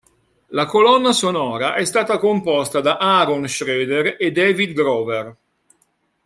[0.47, 5.35] La colonna sonora è stata composta da Aaron Schroeder e David Grover.